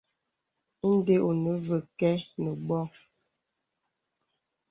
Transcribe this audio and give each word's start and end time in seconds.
Inde 0.89 1.15
enə 1.29 1.53
və 1.67 1.77
kə̀ 1.99 2.17
nə 2.43 2.51
bô. 2.67 2.81